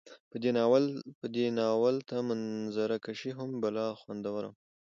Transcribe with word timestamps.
په 1.21 1.25
دې 1.35 1.47
ناول 1.59 1.95
ته 2.09 2.15
منظره 2.29 2.97
کشي 3.05 3.31
هم 3.39 3.49
بلا 3.63 3.87
خوندوره 4.01 4.49
وه 4.51 4.53